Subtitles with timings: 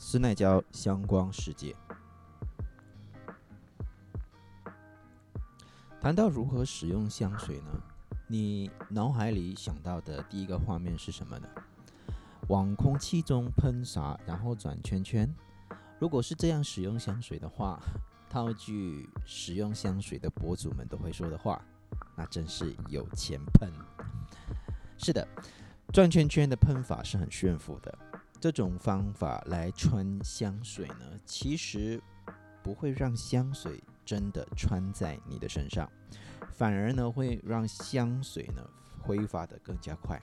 [0.00, 1.74] 斯奈胶香光世界。
[6.00, 7.82] 谈到如何使用香水呢？
[8.28, 11.48] 你脑海里想到的第一个画面是什么呢？
[12.46, 15.28] 往空气中喷洒，然后转圈圈。
[15.98, 17.80] 如果是这样使用香水的话，
[18.30, 21.60] 套句使用香水的博主们都会说的话，
[22.14, 23.68] 那真是有钱喷。
[24.96, 25.26] 是的，
[25.92, 27.98] 转圈圈的喷法是很炫富的。
[28.40, 32.00] 这种方法来穿香水呢，其实
[32.62, 35.90] 不会让香水真的穿在你的身上，
[36.52, 38.62] 反而呢会让香水呢
[39.00, 40.20] 挥发的更加快。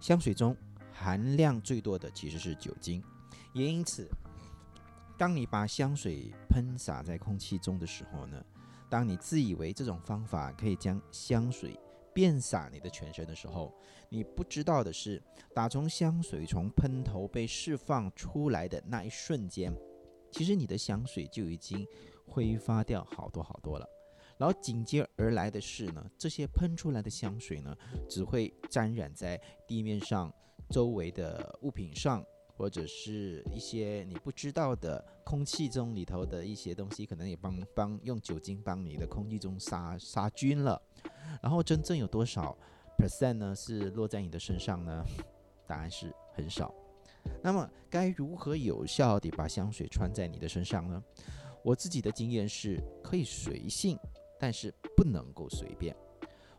[0.00, 0.56] 香水中
[0.92, 3.02] 含量最多的其实是酒精，
[3.52, 4.08] 也因此，
[5.16, 8.44] 当你把香水喷洒在空气中的时候呢，
[8.88, 11.78] 当你自以为这种方法可以将香水
[12.18, 13.72] 遍洒你的全身的时候，
[14.08, 15.22] 你不知道的是，
[15.54, 19.72] 打从香水从喷头被释放出来的那一瞬间，
[20.32, 21.86] 其实你的香水就已经
[22.26, 23.88] 挥发掉好多好多了。
[24.36, 27.72] 然后紧接而来的是呢，这些喷出来的香水呢，
[28.08, 30.34] 只会沾染在地面上、
[30.70, 32.26] 周围的物品上，
[32.58, 40.82] 或者是一些你不知道的空气中里头的一些东西，可能也帮帮用酒精帮你的空气中杀杀菌了。
[41.40, 42.58] 然后真正有多少
[42.98, 43.54] percent 呢？
[43.54, 45.04] 是落在你的身上呢？
[45.68, 46.74] 答案是很少。
[47.42, 51.00] 那么该如何有效地把香水穿在你的身上呢？
[51.62, 53.96] 我自己的经验是可以随性，
[54.38, 55.94] 但是不能够随便。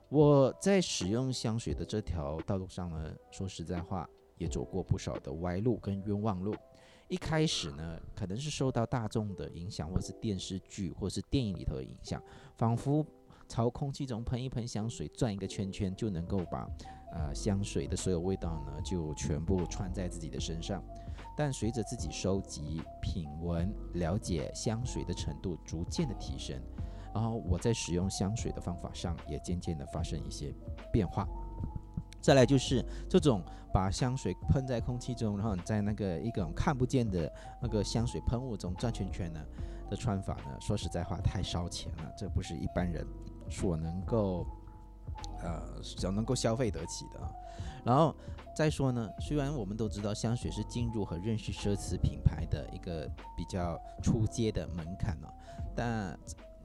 [0.08, 4.09] 我在使用香水的这条道路上呢，说实在话，
[4.40, 6.56] 也走过不少的歪路跟冤枉路。
[7.08, 12.20] 一开始呢，可能是受到大众的影响，或是电视剧或是电影里头的影响，
[12.56, 13.06] 仿佛。
[13.52, 16.70] 朝空气中喷一喷香水，转一个圈圈，就能够把
[17.12, 20.84] 呃香水的所有味道呢，就全部穿在自己的身上。
[21.36, 26.61] 但随着自己收集、品闻、了解香水的程度逐渐的提升，
[27.11, 30.54] 然后我在使用香水的方法上也渐渐的发生一些
[30.94, 31.28] 变化。
[32.21, 33.41] 再来就是这种
[33.73, 37.31] 把香水喷在空气中，然后你在那个一种看不见的
[37.61, 39.39] 那个香水喷雾中转圈圈呢
[39.89, 43.05] 的穿法呢，说实在话太烧钱了，这不是一般人。
[43.52, 44.45] 所能够，
[45.41, 47.19] 呃，所能够消费得起的。
[47.83, 48.15] 然后
[48.55, 55.33] 再说呢，虽然我们都知道香水是进入和认识奢侈品牌的一个比较出阶的门槛了，
[55.75, 56.15] 但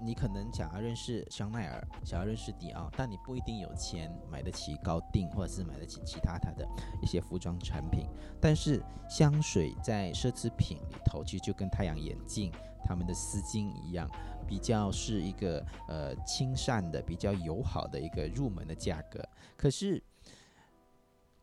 [0.04, 6.68] 你可能想要认识香奈儿，想要认识迪奥，但你不一定有钱买得起高定，或者是买得起其他它的
[7.02, 8.06] 一些服装产品。
[8.40, 12.52] 但是香水在奢侈品里头，其实就跟太阳眼镜、
[12.84, 14.08] 他们的丝巾一样。
[14.46, 19.26] 比较是一个呃亲善的、比较友好的一个入门的价格。
[19.56, 20.02] 可是，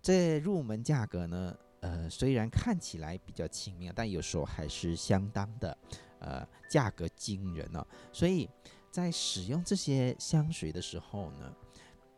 [0.03, 5.75] 这入门价格呢，呃，虽然看起来比较亲民，但有时候还是相当的
[6.21, 7.85] 呃价格惊人哦。
[8.13, 8.49] 所以
[8.89, 11.53] 在使用这些香水的时候呢，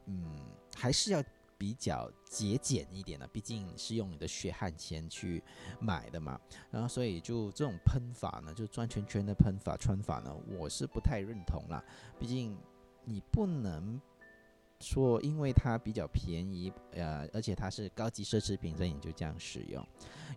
[0.06, 0.40] 嗯，
[0.76, 1.24] 还是要。
[1.56, 5.42] 比较节俭一点的，毕竟是用你的血汗钱去
[5.80, 6.38] 买的嘛，
[6.70, 11.82] 然后所以就这种喷法呢，就转圈圈的喷法穿法呢，我是不太认同啦。
[12.20, 12.58] 毕竟
[13.06, 14.02] 你不能
[14.84, 19.84] 说因为它比较便宜，呃，而且它是高级奢侈品，所以你就这样使用。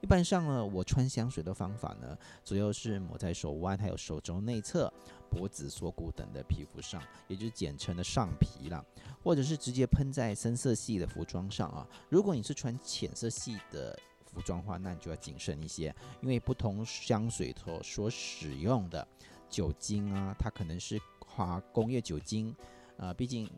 [0.01, 4.93] 一般上呢，我穿香水的方法呢，主要是抹在手腕、还有手肘内侧、
[5.29, 8.85] 脖子、锁骨等的皮肤上，也就是简称的上皮了。
[9.23, 11.85] 或者是直接喷在深色系的服装上啊。
[12.09, 19.07] 如果你是穿浅色系的服装话，那你就要谨慎一些，因为不同香水所所使用的
[19.49, 22.55] 酒精啊，它可能是花工业酒精，
[22.99, 23.51] 呃，毕竟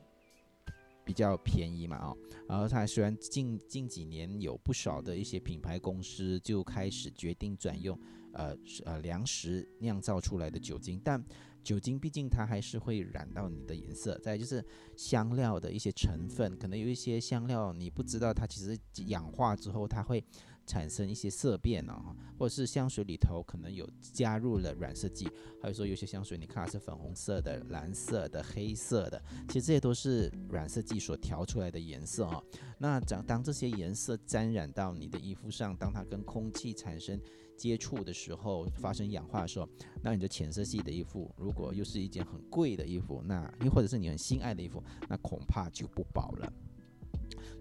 [1.09, 2.15] 比较便宜嘛啊。
[2.47, 7.99] 然后它虽然近近几年有不少的一些品牌公司就开始决定转用
[8.33, 8.55] 呃
[8.85, 11.25] 呃粮食酿造出来的酒精，但
[11.65, 14.63] 酒精毕竟它还是会染到你的颜色，再就是
[14.97, 20.23] 香料的一些成分，可能有一些香料你不知道它其实氧化之后它会
[20.69, 25.27] 产生一些色变啊，或者是香水里头可能有加入了染色剂，
[25.63, 32.43] 还有说有些香水你看是粉红色的、蓝色的、黑色的，其实这些都是染色剂所调出来的颜色啊。
[32.79, 37.19] 那当当这些颜色沾染到你的衣服上，当它跟空气产生
[37.57, 39.69] 接触的时候发生氧化的时候，
[40.03, 46.53] 那你的浅色系的衣服，如果又是一件很贵的衣服，那又或者是你很心爱的衣服，那恐怕就不保了。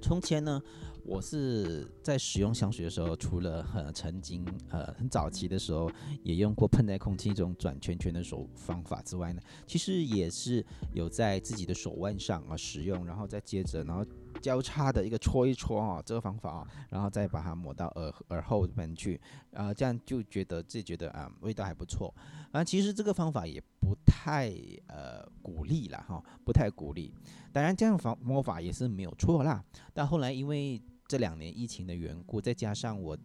[0.02, 0.62] 从前呢，
[1.04, 5.90] 我是在使用香水的时候，除了很曾经呃很早期的时候
[6.24, 14.06] 也用过喷在空气中转圈圈的手方法之外呢，其实也是有在自己的手腕上啊使用，然后再接着然后。
[14.40, 19.20] 交叉的一个搓一搓啊，这个方法啊，然后再把它抹到耳耳后边去，
[19.52, 22.14] 啊，这样就觉得自己觉得啊味道还不错。
[22.52, 23.97] 啊，其实这个方法也不
[24.28, 24.52] 太
[24.88, 27.14] 呃鼓励了哈，不太鼓励。
[27.54, 29.64] 当然这样方魔法也是没有错啦。
[29.94, 33.18] 但后来因为这两年疫情的缘故，再加上我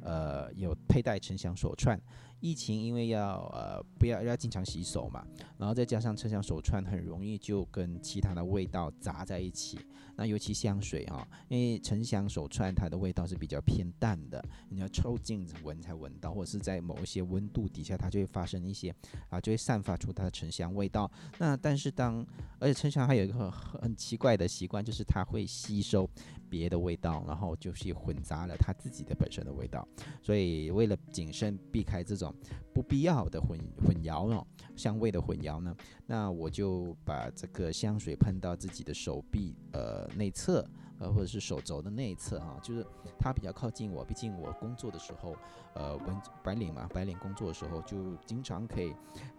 [0.00, 2.00] 呃有佩戴沉香手串。
[2.44, 5.26] 疫情因为要呃不要要经常洗手嘛，
[5.56, 9.78] 然后再加上沉香手串很容易就跟其他的味道杂在一起。
[10.16, 18.94] 那尤其香水哈，因为沉香手串它的味道是比较偏淡的，你要抽近闻才闻到，或者是在某一些温度底下，它就会发生一些
[19.30, 21.10] 啊，就会散发出它的沉香味道。
[21.38, 22.24] 那但是当
[22.60, 26.08] 而且沉香还有一个很很奇怪的习惯，就是它会吸收
[26.48, 29.88] 别的味道，然后就是混杂了它自己的本身的味道。
[30.22, 32.33] 所以为了谨慎避开这种。
[32.72, 34.46] 不必要的混混淆哦，
[34.76, 35.74] 香味的混淆呢，
[36.06, 40.66] 那我就把这个香水喷到自己的手臂呃内侧。
[41.00, 42.86] 呃，或者是手肘的内侧哈，就是
[43.18, 44.04] 它比较靠近我。
[44.04, 45.36] 毕竟我工作的时候，
[45.74, 48.94] 呃，闻白领嘛，白领工作的时候就经常可以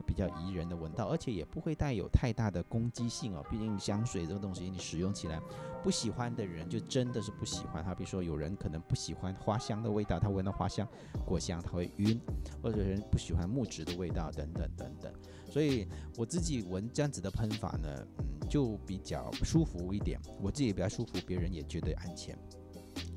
[0.06, 3.42] 比较宜人的闻到，而且也不会带有太大的攻击性哦。
[3.50, 5.40] 毕竟香水这个东西，你使用起来
[5.82, 7.82] 不喜欢的人就真的是不喜欢。
[7.82, 10.86] 它比如说有人可能不喜欢花香的味道，他闻到花香、
[11.26, 12.20] 果香他会晕，
[12.62, 15.14] 或者人不喜欢木质的味道等等等等。
[15.50, 15.88] 所以
[16.18, 17.90] 我自己闻这样子的喷法呢，
[18.20, 22.38] 嗯，就比较舒服一点，我自己比较舒服，别人也觉得安全。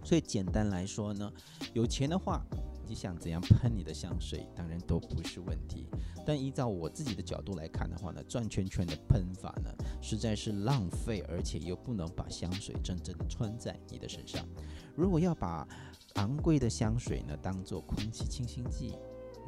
[0.04, 1.30] 所以简单来说呢，
[1.74, 2.42] 有钱的话，
[2.86, 5.86] 你想怎样喷你的香水，当然都不是问题。
[6.24, 14.46] 但依照我自己的角度来看的话呢，转圈圈的喷法呢，实在是浪费，而且又不能把香水真正的穿在你的身上。
[14.94, 15.66] 如果要把
[16.14, 18.94] 昂贵的香水呢，当做空气清新剂。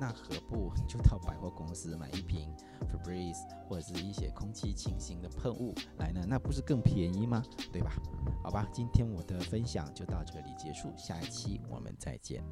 [0.00, 2.52] 那何不 就到百货公司买一瓶
[2.90, 6.24] Febreze 或者是一些空气清新的喷雾来呢？
[6.26, 7.42] 那不是更便宜吗？
[7.70, 7.92] 对吧？
[8.42, 12.42] 好吧，今天我的分享就到这里结束，下一期我们再见。